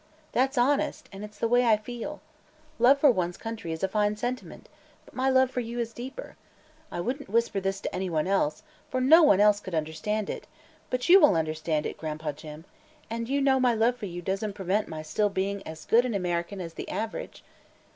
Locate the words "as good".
15.67-16.03